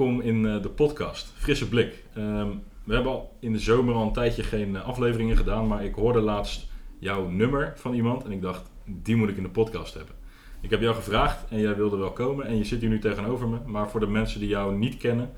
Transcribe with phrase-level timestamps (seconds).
[0.00, 1.32] Welkom in eh, de podcast.
[1.36, 2.04] Frisse blik.
[2.14, 2.48] Ehm,
[2.84, 5.94] we hebben al in de zomer al een tijdje geen eh, afleveringen gedaan, maar ik
[5.94, 6.66] hoorde laatst
[6.98, 10.14] jouw nummer van iemand en ik dacht, die moet ik in de podcast hebben.
[10.60, 13.48] Ik heb jou gevraagd en jij wilde wel komen en je zit hier nu tegenover
[13.48, 13.58] me.
[13.66, 15.30] Maar voor de mensen die jou niet kennen,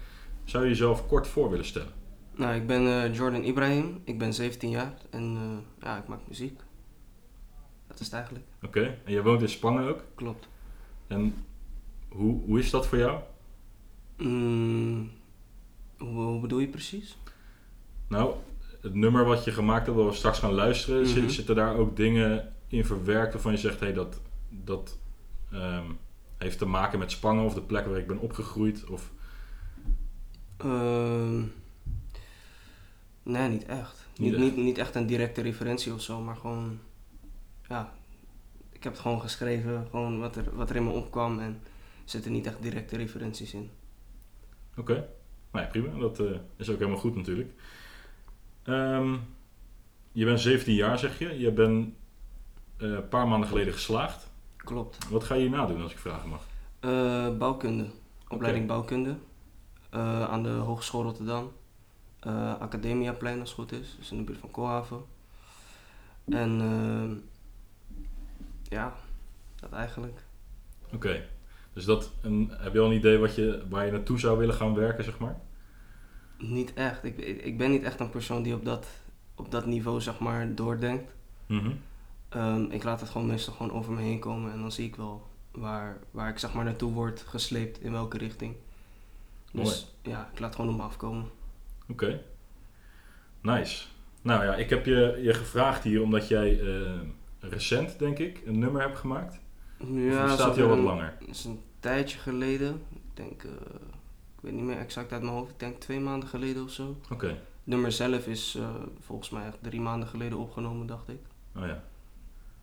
[0.44, 1.92] zou je jezelf kort voor willen stellen?
[2.36, 5.38] Nou, ik ben eh, Jordan Ibrahim, ik ben 17 jaar en
[5.80, 6.60] ja, ik maak muziek.
[7.88, 8.44] Dat is het eigenlijk.
[8.62, 10.04] Oké, en je woont in Spangen ook.
[10.14, 10.48] Klopt.
[11.06, 11.34] En
[12.08, 13.20] hoe, hoe is dat voor jou?
[14.22, 15.10] Mm,
[15.98, 17.16] hoe, hoe bedoel je precies?
[18.08, 18.34] Nou,
[18.80, 21.28] het nummer wat je gemaakt hebt, waar we straks gaan luisteren, Mhm.
[21.28, 24.98] zitten daar ook dingen in verwerkt waarvan je zegt, hé, hey, dat, dat
[25.52, 25.84] ehm,
[26.38, 28.84] heeft te maken met Spangen of de plek waar ik ben opgegroeid?
[28.84, 29.10] Of,
[30.56, 31.42] Ehm,
[33.22, 34.06] nee, niet echt.
[34.16, 34.42] Niet Niet, echt.
[34.56, 36.78] niet, niet echt een directe referentie of zo, maar gewoon,
[37.68, 37.92] ja,
[38.72, 41.70] ik heb het gewoon geschreven, gewoon wat er, wat er in me opkwam en er
[42.04, 43.70] zitten niet echt directe referenties in.
[44.76, 45.08] Oké,
[45.50, 45.98] nou ja, prima.
[45.98, 47.50] Dat eh, is ook helemaal goed natuurlijk.
[48.62, 49.16] Ehm,
[50.12, 51.38] je bent 17 jaar, zeg je.
[51.38, 51.94] Je bent
[52.76, 54.30] eh, een paar maanden geleden geslaagd.
[54.56, 55.08] Klopt.
[55.08, 56.46] Wat ga je hierna doen, als ik vragen mag?
[56.80, 57.86] Eh, bouwkunde,
[58.28, 59.16] opleiding bouwkunde
[60.28, 61.52] aan de Hogeschool Rotterdam.
[62.58, 65.04] Academiaplein als het goed is, dus in de buurt van Koolhaven.
[66.24, 67.14] En ehm,
[68.62, 68.94] ja,
[69.54, 70.24] dat eigenlijk.
[70.92, 71.28] Oké,
[71.72, 74.54] dus dat, een, heb je al een idee wat je, waar je naartoe zou willen
[74.54, 75.40] gaan werken, zeg maar?
[76.38, 77.04] Niet echt.
[77.04, 78.86] Ik, ik ben niet echt een persoon die op dat,
[79.34, 81.12] op dat niveau zeg maar doordenkt.
[81.46, 81.72] Mhm.
[82.28, 84.96] Ehm, ik laat het gewoon meestal gewoon over me heen komen en dan zie ik
[84.96, 88.54] wel waar, waar ik zeg maar naartoe word gesleept, in welke richting.
[89.52, 91.30] Dus ja, ik laat het gewoon op me afkomen.
[91.88, 92.22] Oké,
[93.40, 93.86] nice.
[94.22, 97.00] Nou ja, ik heb je, je gevraagd hier omdat jij eh,
[97.40, 99.40] recent, denk ik, een nummer hebt gemaakt.
[99.92, 101.14] Ja, of staat hij al wat langer?
[101.18, 102.82] Het is een tijdje geleden.
[102.94, 103.50] Ik denk, eh,
[104.36, 105.50] ik weet niet meer exact uit mijn hoofd.
[105.50, 106.96] Ik denk twee maanden geleden of zo.
[107.10, 108.68] Oké, Het nummer zelf is eh,
[109.00, 111.18] volgens mij echt drie maanden geleden opgenomen, dacht ik.
[111.56, 111.82] oh ja.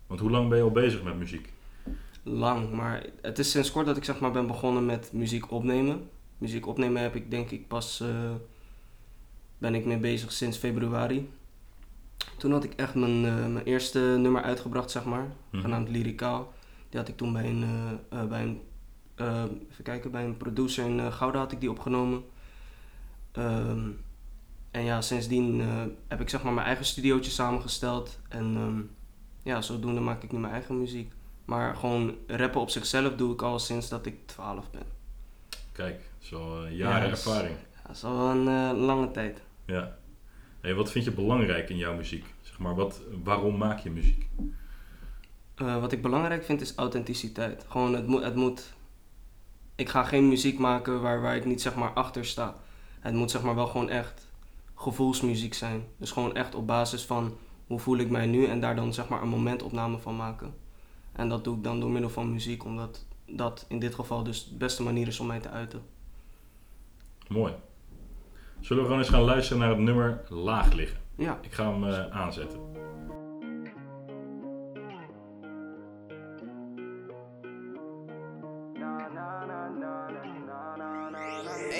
[0.07, 1.53] Want hoe lang ben je al bezig met muziek?
[2.23, 6.09] Lang, maar het is sinds kort dat ik zeg maar ben begonnen met muziek opnemen.
[6.37, 8.31] Muziek opnemen heb ik denk ik pas, eh,
[9.57, 11.29] ben ik mee bezig sinds februari.
[12.37, 13.21] Toen had ik echt mijn,
[13.53, 15.61] mijn eerste nummer uitgebracht, zeg maar, Mhm.
[15.61, 16.53] genaamd Lyricaal.
[16.89, 18.61] Die had ik toen bij een, eh, eh, bij een,
[19.15, 22.23] eh, even kijken, bij een producer in Gouda had ik die opgenomen.
[23.31, 23.89] Ehm,
[24.71, 25.61] en ja, sindsdien
[26.07, 28.19] heb ik zeg maar mijn eigen studiootje samengesteld.
[28.29, 28.81] En ehm,
[29.43, 31.11] ja, zodoende maak ik nu mijn eigen muziek.
[31.45, 34.83] Maar gewoon rappen op zichzelf doe ik al sinds dat ik 12 ben.
[35.71, 37.55] Kijk, dat is al eh, jaren Ja, ervaring.
[37.73, 39.41] Ja, dat is al een lange tijd.
[39.65, 39.97] Ja.
[40.61, 42.25] Hey, wat vind je belangrijk in jouw muziek?
[42.41, 44.27] Zeg maar, wat, waarom maak je muziek?
[45.59, 47.65] Eh, wat ik belangrijk vind is authenticiteit.
[47.67, 48.73] Gewoon, het moet, het moet...
[49.75, 52.55] Ik ga geen muziek maken waar, waar ik niet zeg maar achter sta.
[52.99, 54.27] Het moet zeg maar wel gewoon echt
[54.75, 55.83] gevoelsmuziek zijn.
[55.97, 57.37] Dus gewoon echt op basis van
[57.67, 60.53] hoe voel ik mij nu en daar dan zeg maar een momentopname van maken.
[61.11, 64.49] En dat doe ik dan door middel van muziek, omdat dat in dit geval dus
[64.49, 65.81] de beste manier is om mij te uiten.
[67.27, 67.53] Mooi.
[68.59, 70.97] Zullen we gewoon eens gaan luisteren naar het nummer Laag liggen?
[71.15, 72.59] Ja, Ik ga hem eh, aanzetten.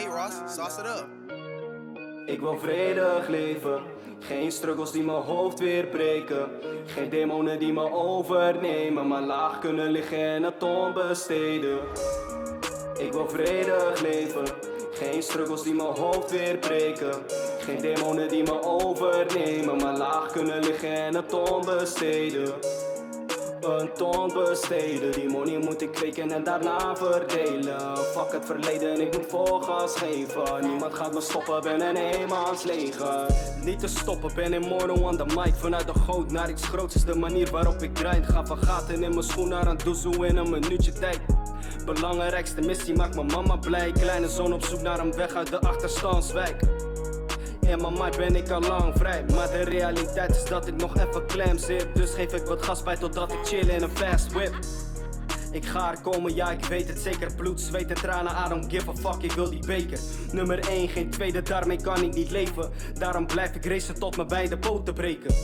[0.09, 1.07] Sauce it up.
[2.25, 3.81] Ik wil vredig leven.
[4.19, 6.49] Geen struggles die mijn hoofd weer breken.
[6.85, 9.07] Geen demonen die me overnemen.
[9.07, 11.79] Maar laag kunnen liggen en het onbesteden.
[12.97, 14.43] Ik wil vredig leven.
[14.91, 17.13] Geen struggles die mijn hoofd weer breken.
[17.59, 19.77] Geen demonen die me overnemen.
[19.77, 22.53] Maar laag kunnen liggen en het onbesteden.
[23.69, 27.97] Een ton besteden, die money moet ik kweken en daarna verdelen.
[27.97, 30.67] Fuck het verleden, ik moet vol gas geven.
[30.67, 33.25] Niemand gaat me stoppen, ben een eenmansleger.
[33.63, 35.55] Niet te stoppen, ben mono on the mic.
[35.55, 38.25] Vanuit de goot naar iets groots is de manier waarop ik grind.
[38.25, 41.19] Ga van gaten in mijn schoen naar een doezoe in een minuutje tijd.
[41.85, 43.91] Belangrijkste missie maakt mijn mama blij.
[43.91, 46.78] Kleine zoon op zoek naar een weg uit de achterstandswijk.
[47.69, 49.25] In mijn mind ben ik al lang vrij?
[49.35, 51.87] Maar de realiteit is dat ik nog even klem zit.
[51.93, 54.53] Dus geef ik wat gas bij totdat ik chill in een fast whip.
[55.51, 57.35] Ik ga er komen, ja ik weet het zeker.
[57.35, 59.99] Bloed, zweet en tranen, I don't give a fuck, ik wil die beker.
[60.31, 62.69] Nummer 1, geen tweede, daarmee kan ik niet leven.
[62.93, 65.35] Daarom blijf ik racen tot mijn beide poten breken.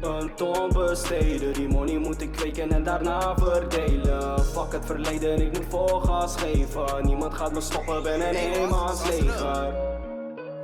[0.00, 4.44] Een ton besteden, die money moet ik kweken en daarna verdelen.
[4.44, 7.06] Fuck het verleden, ik moet vol gas geven.
[7.06, 9.93] Niemand gaat me stoppen, ben een eenmansleger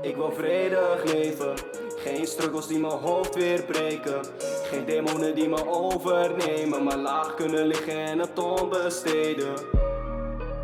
[0.02, 1.54] ik wil vredig leven.
[1.96, 4.20] Geen struggles die mijn hoofd weer breken.
[4.62, 6.84] Geen demonen die me overnemen.
[6.84, 9.54] Maar laag kunnen liggen en het onbesteden.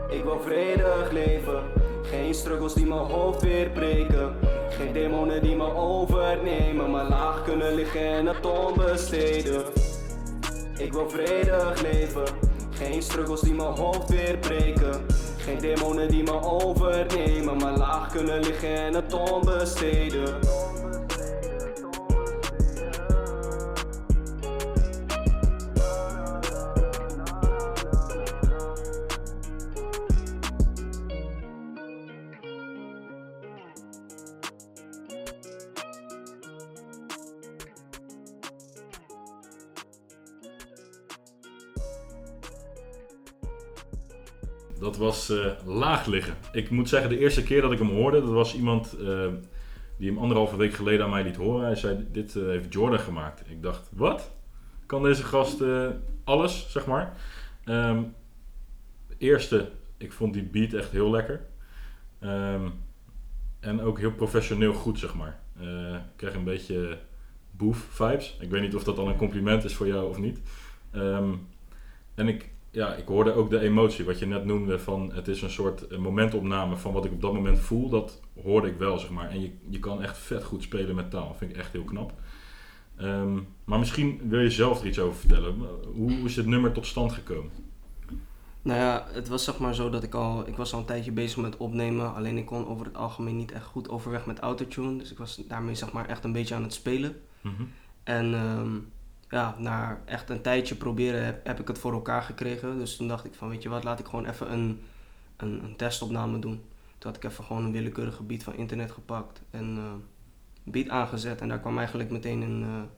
[0.08, 1.62] Ik wil vredig leven.
[2.02, 4.34] Geen struggles die mijn hoofd weer breken.
[4.68, 6.90] Geen demonen die me overnemen.
[6.90, 9.64] Maar laag kunnen liggen en het onbesteden.
[10.78, 12.24] Ik wil vredig leven.
[12.70, 15.06] Geen struggles die mijn hoofd weer breken.
[15.46, 17.56] Geen demonen die me overnemen.
[17.56, 20.38] Maar laag kunnen liggen en het onbesteden.
[44.78, 46.34] Dat was eh, laag liggen.
[46.52, 49.28] Ik moet zeggen, de eerste keer dat ik hem hoorde, dat was iemand eh,
[49.98, 51.64] die hem anderhalve week geleden aan mij liet horen.
[51.64, 53.42] Hij zei, dit eh, heeft Jordan gemaakt.
[53.50, 54.30] Ik dacht, wat?
[54.86, 55.62] Kan deze gast
[56.24, 57.16] alles, zeg maar?
[57.64, 58.02] Ehm,
[59.18, 61.46] eerste, ik vond die beat echt heel lekker.
[62.18, 62.68] Ehm,
[63.60, 65.40] en ook heel professioneel goed, zeg maar.
[65.58, 66.98] Ik kreeg een beetje
[67.50, 68.36] boef vibes.
[68.40, 70.40] Ik weet niet of dat dan een compliment is voor jou of niet.
[70.90, 71.34] Ehm,
[72.14, 75.42] en ik, ja, ik hoorde ook de emotie, wat je net noemde, van het is
[75.42, 77.88] een soort eh, momentopname van wat ik op dat moment voel.
[77.88, 79.30] Dat hoorde ik wel, zeg maar.
[79.30, 81.34] En je, je kan echt vet goed spelen met taal.
[81.38, 82.12] Vind ik echt heel knap.
[82.96, 85.54] Ehm, maar misschien wil je zelf er iets over vertellen.
[85.94, 87.50] Hoe is dit nummer tot stand gekomen?
[88.62, 91.12] Nou ja, het was zeg maar zo dat ik al, ik was al een tijdje
[91.12, 92.14] bezig met opnemen.
[92.14, 94.98] Alleen ik kon over het algemeen niet echt goed overweg met autotune.
[94.98, 97.16] Dus ik was daarmee zeg maar echt een beetje aan het spelen.
[97.40, 97.62] Mhm.
[98.02, 98.78] En ehm,
[99.30, 102.78] ja, na echt een tijdje proberen heb, ik het voor elkaar gekregen.
[102.78, 104.80] Dus toen dacht ik van, weet je wat, laat ik gewoon even een,
[105.36, 106.62] een, een testopname doen.
[106.98, 109.92] Toen had ik even gewoon een willekeurige beat van internet gepakt en eh,
[110.62, 111.40] beat aangezet.
[111.40, 112.88] En daar kwam eigenlijk meteen een,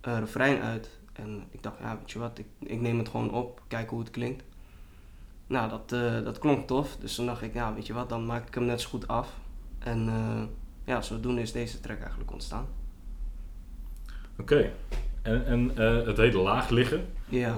[0.00, 0.98] een refrein uit.
[1.12, 4.00] En ik dacht, ja, weet je wat, ik, ik neem het gewoon op, kijken hoe
[4.00, 4.44] het klinkt.
[5.46, 6.96] Nou, dat, eh, dat klonk tof.
[6.96, 9.08] Dus toen dacht ik, ja, weet je wat, dan maak ik hem net zo goed
[9.08, 9.34] af.
[9.78, 10.08] En
[10.84, 12.66] ja, zodoende is deze track eigenlijk ontstaan.
[14.38, 14.72] Oké.
[15.22, 17.06] En, en eh, het heet laag liggen.
[17.28, 17.56] Ja.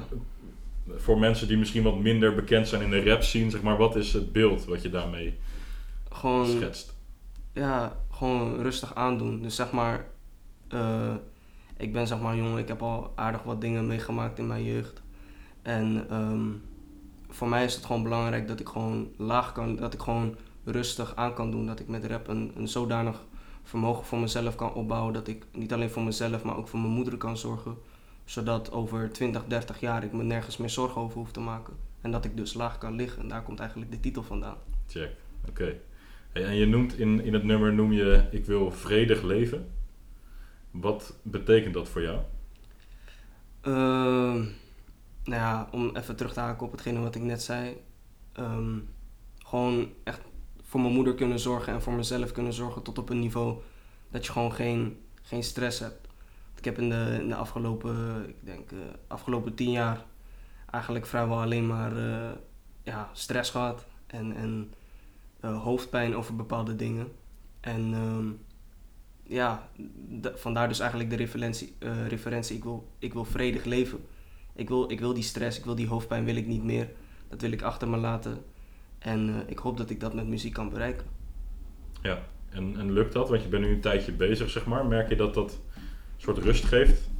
[0.96, 3.96] Voor mensen die misschien wat minder bekend zijn in de rap scene, zeg maar, wat
[3.96, 5.38] is het beeld wat je daarmee
[6.10, 6.94] Gewoon, schetst?
[7.52, 9.42] ja, gewoon rustig aandoen.
[9.42, 10.04] Dus zeg maar,
[10.68, 11.14] eh,
[11.76, 15.02] ik ben zeg maar jong, ik heb al aardig wat dingen meegemaakt in mijn jeugd.
[15.62, 16.48] En ehm,
[17.28, 21.16] voor mij is het gewoon belangrijk dat ik gewoon laag kan, dat ik gewoon rustig
[21.16, 21.66] aan kan doen.
[21.66, 23.22] Dat ik met rap een, een zodanig
[23.62, 25.12] vermogen voor mezelf kan opbouwen.
[25.12, 27.76] Dat ik niet alleen voor mezelf, maar ook voor mijn moeder kan zorgen.
[28.24, 31.74] Zodat over 20, 30 jaar ik me nergens meer zorgen over hoef te maken.
[32.00, 33.22] En dat ik dus laag kan liggen.
[33.22, 34.56] En daar komt eigenlijk de titel vandaan.
[34.86, 35.10] Check.
[35.48, 35.76] Oké.
[36.32, 39.70] Hey, en je noemt in, in het nummer noem je ik wil vredig leven.
[40.70, 42.20] Wat betekent dat voor jou?
[43.60, 44.36] Ehm,
[45.24, 47.76] nou ja, om even terug te haken op hetgene wat ik net zei.
[48.32, 48.78] Ehm,
[49.38, 50.20] gewoon echt
[50.72, 53.58] voor mijn moeder kunnen zorgen en voor mezelf kunnen zorgen tot op een niveau
[54.10, 56.08] dat je gewoon geen, geen stress hebt.
[56.56, 60.04] Ik heb in de, in de afgelopen, ik denk, eh, afgelopen tien jaar
[60.70, 62.30] eigenlijk vrijwel alleen maar eh,
[62.82, 64.72] ja, stress gehad en, en
[65.40, 67.12] eh, hoofdpijn over bepaalde dingen.
[67.60, 68.26] En ehm,
[69.22, 69.68] ja,
[70.34, 71.76] vandaar dus eigenlijk de referentie,
[72.08, 74.04] referentie ik, wil, ik wil vredig leven.
[74.54, 76.90] Ik wil, ik wil die stress, ik wil die hoofdpijn, wil ik niet meer.
[77.28, 78.44] Dat wil ik achter me laten.
[79.02, 81.06] En eh, ik hoop dat ik dat met muziek kan bereiken.
[82.02, 82.22] Ja.
[82.50, 83.28] En, en lukt dat?
[83.28, 84.86] Want je bent nu een tijdje bezig, zeg maar.
[84.86, 85.82] Merk je dat dat een
[86.16, 87.10] soort rust geeft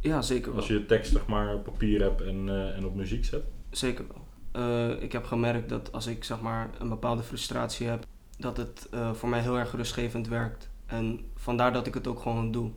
[0.00, 0.56] Ja, zeker wel.
[0.56, 3.44] als je je tekst zeg maar, op papier hebt en, eh, en op muziek zet?
[3.70, 4.24] Zeker wel.
[4.52, 8.06] Eh, ik heb gemerkt dat als ik zeg maar een bepaalde frustratie heb,
[8.38, 10.70] dat het voor mij heel erg rustgevend werkt.
[10.86, 12.70] En vandaar dat ik het ook gewoon doe.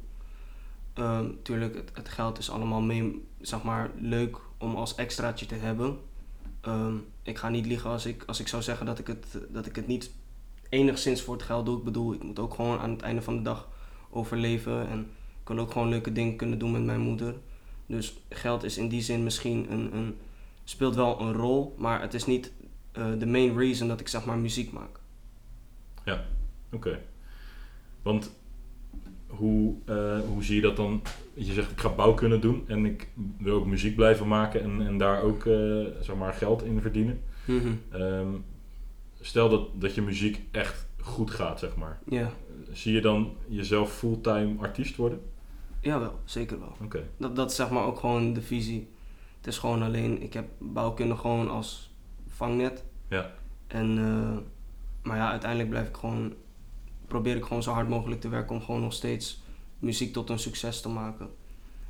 [1.41, 5.98] Tuurlijk, het, het geld is allemaal mee, zeg maar, leuk om als extraatje te hebben.
[6.61, 9.65] Ehm, ik ga niet liegen als ik, als ik zou zeggen dat ik, het, dat
[9.65, 10.11] ik het niet
[10.69, 11.77] enigszins voor het geld doe.
[11.77, 13.67] Ik bedoel, ik moet ook gewoon aan het einde van de dag
[14.09, 14.89] overleven.
[14.89, 14.99] En
[15.41, 17.35] ik wil ook gewoon leuke dingen kunnen doen met mijn moeder.
[17.85, 20.17] Dus geld is in die zin misschien een, een
[20.63, 22.51] speelt wel een rol, maar het is niet
[22.91, 24.99] eh, de main reason dat ik zeg maar muziek maak.
[26.71, 26.99] Oké.
[28.01, 28.31] Want
[29.29, 31.01] hoe, eh, hoe zie je dat dan?
[31.33, 33.07] Je zegt ik ga bouwkunde doen en ik
[33.38, 37.21] wil ook muziek blijven maken en, en daar ook eh, zeg maar geld in verdienen.
[37.89, 38.27] Ehm,
[39.21, 42.00] stel dat, dat je muziek echt goed gaat, zeg maar.
[42.09, 42.31] Ja,
[42.71, 45.21] Zie je dan jezelf fulltime artiest worden?
[45.81, 46.75] jawel, zeker wel.
[46.83, 47.03] Oké.
[47.17, 48.88] Dat, dat is zeg maar ook gewoon de visie.
[49.38, 51.93] Het is gewoon alleen, ik heb bouwkunde gewoon als
[52.27, 52.83] vangnet.
[53.09, 53.31] Ja.
[53.67, 54.38] En, eh,
[55.03, 56.33] maar ja, uiteindelijk blijf ik gewoon,
[57.09, 59.43] probeer ik gewoon zo hard mogelijk te werken om gewoon nog steeds
[59.79, 61.29] muziek tot een succes te maken.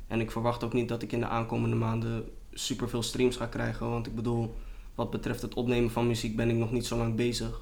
[0.06, 3.46] En ik verwacht ook niet dat ik in de aankomende maanden super veel streams ga
[3.46, 4.54] krijgen, want ik bedoel,
[4.94, 7.60] wat betreft het opnemen van muziek ben ik nog niet zo lang bezig.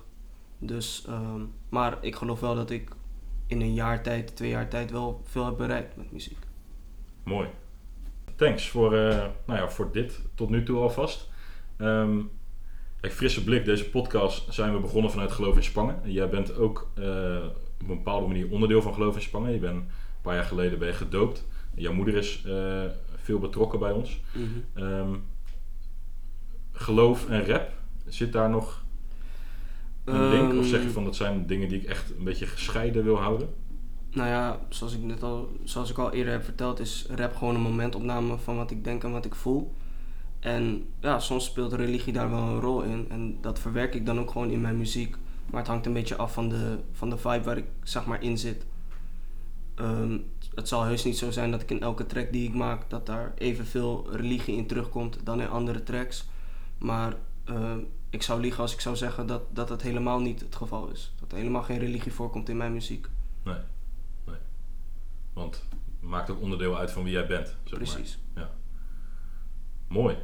[0.59, 2.91] Dus, ehm, maar ik geloof wel dat ik
[3.47, 6.39] in een jaar tijd, twee jaar tijd wel veel heb bereikt met muziek.
[7.23, 7.49] Mooi.
[8.37, 11.29] Thanks voor, eh, nou ja, voor dit tot nu toe alvast.
[11.77, 12.21] Ehm
[13.01, 16.03] kijk, frisse blik, deze podcast zijn we begonnen vanuit Geloof in Spangen.
[16.03, 17.05] En jij bent ook eh,
[17.81, 19.53] op een bepaalde manier onderdeel van Geloof in Spangen.
[19.53, 19.89] Je bent een
[20.23, 21.47] paar jaar geleden ben je gedoopt.
[21.75, 22.85] Jouw moeder is eh,
[23.17, 24.21] veel betrokken bij ons.
[24.75, 25.15] Ehm,
[26.73, 27.73] geloof en rap,
[28.07, 28.85] zit daar nog
[30.05, 30.59] een link?
[30.59, 33.17] Of zeg je Ehm, van dat zijn dingen die ik echt een beetje gescheiden wil
[33.17, 33.49] houden?
[34.11, 37.55] Nou ja, zoals ik net al, zoals ik al eerder heb verteld, is rap gewoon
[37.55, 39.75] een momentopname van wat ik denk en wat ik voel.
[40.41, 43.07] En ja, soms speelt religie daar wel een rol in.
[43.11, 45.17] En dat verwerk ik dan ook gewoon in mijn muziek.
[45.51, 48.23] Maar het hangt een beetje af van de, van de vibe waar ik zeg maar
[48.23, 48.67] in zit.
[49.75, 50.19] Ehm,
[50.55, 53.07] het zal heus niet zo zijn dat ik in elke track die ik maak, dat
[53.07, 56.25] daar evenveel religie in terugkomt dan in andere tracks.
[56.79, 57.79] Maar ehm,
[58.11, 61.13] ik zou liegen als ik zou zeggen dat, dat helemaal niet het geval is.
[61.21, 63.09] Dat er helemaal geen religie voorkomt in mijn muziek.
[63.43, 63.57] Nee.
[64.25, 64.37] nee.
[65.33, 65.63] Want
[66.01, 67.47] het maakt ook onderdeel uit van wie jij bent.
[67.47, 67.79] Zeg maar.
[67.79, 68.19] Precies.
[69.89, 70.17] Mooi.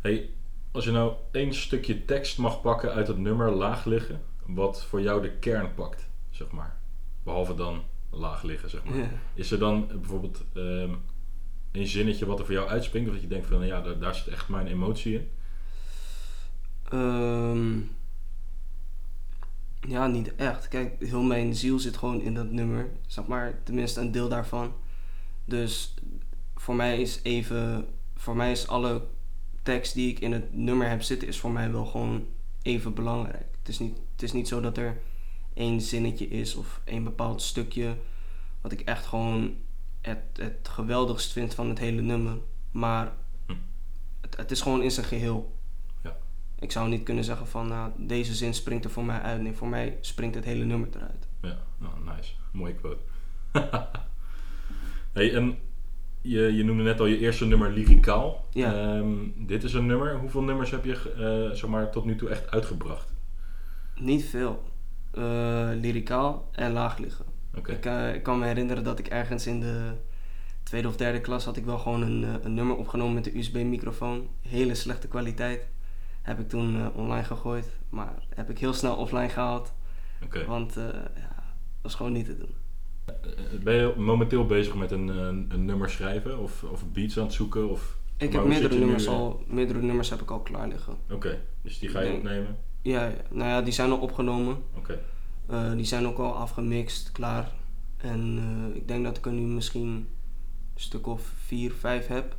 [0.00, 0.30] Hey,
[0.70, 5.00] als je nou één stukje tekst mag pakken uit het nummer Laag liggen, wat voor
[5.00, 6.76] jou de kern pakt, zeg maar.
[7.22, 8.98] Behalve dan laag liggen, zeg maar.
[8.98, 9.08] Ja.
[9.34, 10.94] Is er dan bijvoorbeeld ehm
[11.72, 13.98] een zinnetje wat er voor jou uitspringt, of dat je denkt van, nou ja, daar,
[13.98, 15.28] daar zit echt mijn emotie in?
[16.88, 17.80] Ehm,
[19.90, 20.68] ja, niet echt.
[20.68, 22.90] Kijk, heel mijn ziel zit gewoon in dat nummer.
[23.06, 24.72] Zeg maar, tenminste een deel daarvan.
[25.44, 25.94] Dus
[26.54, 27.86] voor mij is even...
[28.18, 29.06] Voor mij is alle
[29.62, 31.28] tekst die ik in het nummer heb zitten...
[31.28, 32.26] is voor mij wel gewoon
[32.62, 33.46] even belangrijk.
[33.58, 35.00] Het is niet, het is niet zo dat er
[35.54, 37.96] één zinnetje is of één bepaald stukje...
[38.60, 39.56] wat ik echt gewoon
[40.00, 42.38] het, het geweldigst vind van het hele nummer.
[42.70, 43.12] Maar
[43.46, 43.54] Hm.
[44.20, 45.56] het, het is gewoon in zijn geheel.
[46.60, 49.40] Ik zou niet kunnen zeggen van nou, deze zin springt er voor mij uit.
[49.40, 51.28] Nee, voor mij springt het hele nummer eruit.
[51.42, 52.32] Ja, nou, nice.
[52.52, 53.02] Mooie quote.
[55.12, 55.58] hey, en
[56.28, 58.44] je, je noemde net al je eerste nummer lyricaal.
[58.50, 58.74] Ja.
[58.74, 60.18] Ehm, dit is een nummer.
[60.18, 63.14] Hoeveel nummers heb je zeg maar, tot nu toe echt uitgebracht?
[64.00, 64.62] Niet veel.
[65.80, 67.24] Lyricaal en laag liggen.
[67.56, 67.72] Oké.
[67.72, 69.92] Ik, eh, ik kan me herinneren dat ik ergens in de
[70.62, 74.28] tweede of derde klas had ik wel gewoon een, een nummer opgenomen met een USB-microfoon.
[74.42, 75.68] Hele slechte kwaliteit.
[76.22, 77.78] Heb ik toen online gegooid.
[77.88, 79.72] Maar heb ik heel snel offline gehaald.
[80.24, 80.44] Oké.
[80.44, 82.54] Want ja, dat was gewoon niet te doen.
[83.08, 87.24] Eh, Ben je momenteel bezig met een, een, een nummer schrijven of, of beats aan
[87.24, 87.70] het zoeken?
[87.70, 89.12] Of, Ik heb meerdere nu, nummers, eh?
[89.12, 90.96] al, meerdere nummers heb ik al klaar liggen.
[91.10, 92.56] Oké, dus die ga je denk- opnemen?
[92.82, 94.56] Ja, ja, nou ja, die zijn al opgenomen.
[94.76, 94.98] Oké.
[95.46, 97.52] Eh, die zijn ook al afgemixt, klaar.
[97.96, 98.38] En
[98.70, 100.06] eh, ik denk dat ik er nu misschien een
[100.74, 102.32] stuk of vier, vijf heb.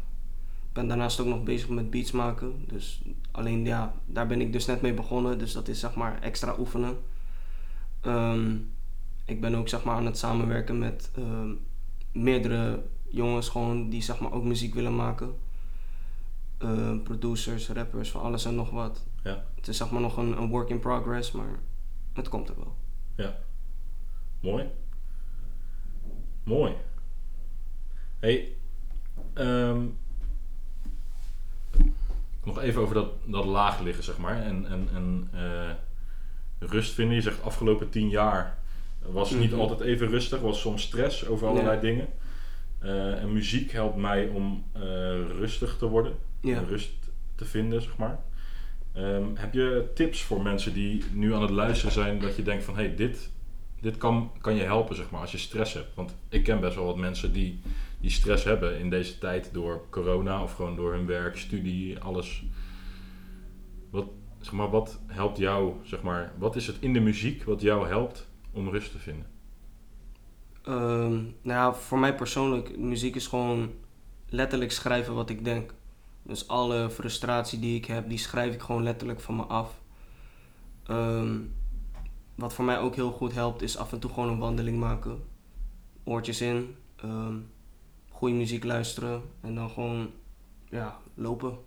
[0.68, 2.54] Ik ben daarnaast ook nog bezig met beats maken.
[2.68, 5.38] Dus alleen ja, daar ben ik dus net mee begonnen.
[5.40, 6.98] Dus dat is zeg maar extra oefenen.
[8.02, 8.56] Ehm,
[9.30, 11.52] ik ben ook zeg maar aan het samenwerken met ehm,
[12.12, 15.36] meerdere jongens gewoon die zeg maar ook muziek willen maken.
[16.58, 19.06] Ehm, producers, rappers, van alles en nog wat.
[19.24, 19.44] Ja.
[19.56, 21.60] Het is zeg maar nog een, een work in progress, maar
[22.14, 22.76] het komt er wel.
[24.40, 24.66] Mooi.
[26.44, 26.74] Mooi.
[28.20, 28.56] Hey,
[29.34, 29.86] ehm,
[32.44, 34.42] nog even over dat, dat laag liggen, zeg maar.
[34.42, 35.72] En, en, en eh,
[36.70, 37.16] rust vinden.
[37.16, 38.59] Je zegt afgelopen tien jaar
[39.06, 39.60] was niet Mhm.
[39.60, 40.40] altijd even rustig.
[40.40, 41.82] Was soms stress over allerlei Ja.
[41.82, 42.08] dingen.
[42.80, 44.82] Eh, en muziek helpt mij om eh,
[45.38, 46.14] rustig te worden.
[46.42, 46.64] Ja.
[46.68, 46.92] Rust
[47.36, 48.20] te vinden, zeg maar.
[48.94, 52.64] Ehm, heb je tips voor mensen die nu aan het luisteren zijn dat je denkt
[52.64, 53.32] van hey, dit,
[53.82, 55.96] dit kan, kan je helpen zeg maar als je stress hebt?
[55.96, 57.60] Want ik ken best wel wat mensen die,
[58.02, 62.44] die stress hebben in deze tijd door corona of gewoon door hun werk, studie, alles.
[63.90, 64.06] Wat,
[64.42, 67.88] zeg maar, wat helpt jou, zeg maar, wat is het in de muziek wat jou
[67.88, 69.26] helpt om rust te vinden?
[70.64, 73.72] Ehm, nou ja, voor mij persoonlijk, muziek is gewoon
[74.30, 75.74] letterlijk schrijven wat ik denk.
[76.24, 79.82] Dus alle frustratie die ik heb, die schrijf ik gewoon letterlijk van me af.
[80.84, 81.38] Ehm,
[82.36, 85.24] wat voor mij ook heel goed helpt, is af en toe gewoon een wandeling maken.
[86.04, 87.36] Oortjes in, ehm,
[88.10, 90.12] goede muziek luisteren en dan gewoon
[90.70, 91.58] ja, lopen.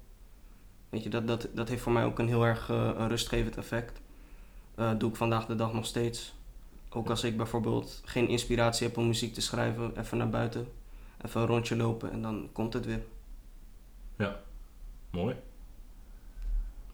[0.89, 4.01] Weet je, dat, dat, dat heeft voor mij ook een heel erg eh, rustgevend effect.
[4.75, 6.35] Eh doe ik vandaag de dag nog steeds.
[6.95, 10.69] Ook als ik bijvoorbeeld geen inspiratie heb om muziek te schrijven, even naar buiten,
[11.25, 13.03] even een rondje lopen en dan komt het weer.
[15.11, 15.37] Mooi.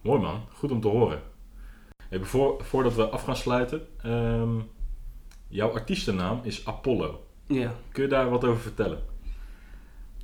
[0.00, 1.23] Mooi man, goed om te horen.
[2.09, 4.61] Hey, voor, voordat we af gaan sluiten, ehm,
[5.49, 7.26] jouw artiestennaam is Apollo.
[7.47, 9.02] Ja, Kun je daar wat over vertellen?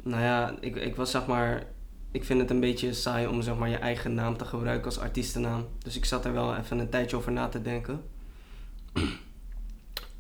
[0.02, 1.66] nou ja, ik, ik was zeg maar
[2.10, 4.98] ik vind het een beetje saai om zeg maar je eigen naam te gebruiken als
[4.98, 5.66] artiestennaam.
[5.78, 8.02] Dus ik zat er wel even een tijdje over na te denken.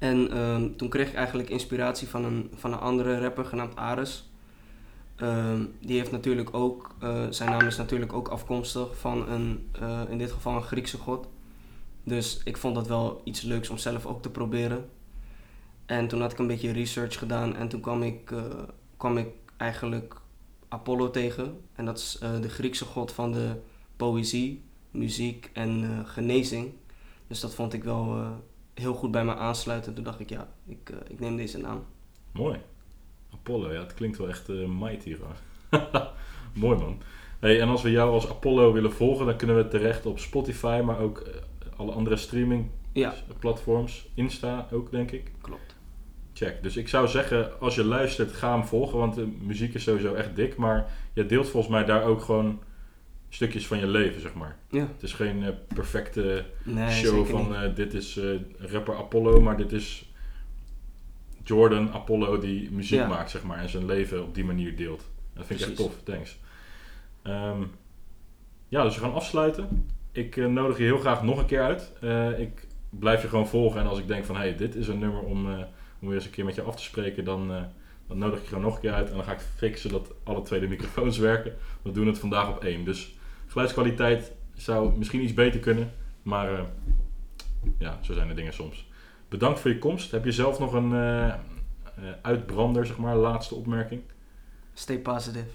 [0.04, 4.30] En ehm, toen kreeg ik eigenlijk inspiratie van een, van een andere rapper genaamd Ares.
[5.16, 10.00] Ehm, die heeft natuurlijk ook, eh, zijn naam is natuurlijk ook afkomstig van een, eh,
[10.08, 11.26] in dit geval een Griekse god.
[12.02, 14.88] Dus ik vond dat wel iets leuks om zelf ook te proberen.
[15.86, 18.42] En toen had ik een beetje research gedaan en toen kwam ik, eh,
[18.96, 20.16] kwam ik eigenlijk
[20.68, 21.60] Apollo tegen.
[21.74, 23.60] En dat is de Griekse god van de
[23.96, 26.72] poëzie, muziek en genezing.
[27.26, 28.26] Dus dat vond ik wel
[28.74, 29.94] heel goed bij me aansluiten.
[29.94, 31.84] Toen dacht ik, ja, ik, eh, ik neem deze naam.
[32.32, 32.58] Mooi.
[33.32, 35.34] Apollo, ja, het klinkt wel echt eh, mighty gewoon.
[36.54, 36.98] Mooi man.
[37.40, 40.80] Hey, en als we jou als Apollo willen volgen, dan kunnen we terecht op Spotify,
[40.84, 41.34] maar ook eh,
[41.76, 44.06] alle andere streaming Ja, platforms.
[44.14, 45.32] Insta ook, denk ik.
[45.40, 45.74] klopt.
[46.32, 46.62] Check.
[46.62, 50.14] Dus ik zou zeggen, als je luistert, ga hem volgen, want de muziek is sowieso
[50.14, 50.56] echt dik.
[50.56, 52.60] Maar je deelt volgens mij daar ook gewoon
[53.34, 54.56] stukjes van je leven, zeg maar.
[54.70, 58.26] Ja, Het is geen eh, perfecte nee, show van eh, dit is eh,
[58.58, 60.12] rapper Apollo, maar dit is
[61.44, 63.06] Jordan Apollo die muziek Ja.
[63.06, 65.04] maakt, zeg maar, en zijn leven op die manier deelt.
[65.32, 66.38] Dat vind ik echt tof, thanks.
[67.22, 67.62] Ehm,
[68.68, 69.86] ja, dus we gaan afsluiten.
[70.12, 71.92] Ik nodig je heel graag nog een keer uit.
[72.38, 75.20] Ik blijf je gewoon volgen en als ik denk van, hey, dit is een nummer
[75.20, 75.46] om,
[76.00, 77.48] om weer eens een keer met je af te spreken, dan,
[78.06, 80.12] dan nodig ik je gewoon nog een keer uit en dan ga ik fixen dat
[80.24, 81.54] alle twee de microfoons werken.
[81.82, 82.84] We doen het vandaag op één.
[82.84, 83.14] Dus
[83.54, 85.92] geluidskwaliteit zou misschien iets beter kunnen,
[86.22, 86.64] maar eh,
[87.78, 88.88] ja, zo zijn de dingen soms.
[89.28, 90.10] Bedankt voor je komst.
[90.10, 91.34] Heb je zelf nog een eh, eh,
[92.22, 94.02] uitbrander, zeg maar, laatste opmerking?
[94.72, 95.48] Stay positive.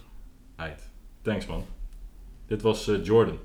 [0.55, 0.89] Eit.
[1.21, 1.65] Thanks man.
[2.47, 3.39] Dit was Jordan.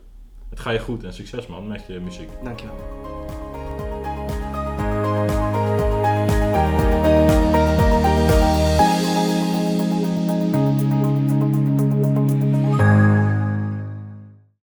[0.49, 2.29] Het ga je goed en succes man met je muziek.
[2.43, 3.44] Dankjewel.